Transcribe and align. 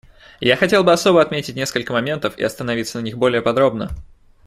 Я 0.39 0.55
хотел 0.57 0.83
бы 0.83 0.91
особо 0.93 1.21
отметить 1.21 1.55
несколько 1.55 1.93
моментов 1.93 2.35
и 2.35 2.43
остановиться 2.43 2.99
на 2.99 3.03
них 3.03 3.19
более 3.19 3.43
подробно. 3.43 3.91